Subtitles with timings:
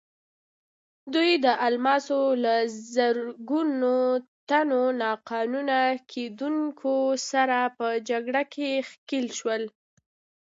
[1.13, 2.55] دوی د الماسو له
[2.95, 3.97] زرګونو
[4.49, 5.79] تنو ناقانونه
[6.11, 6.95] کیندونکو
[7.31, 9.63] سره په جګړه کې ښکېل شول.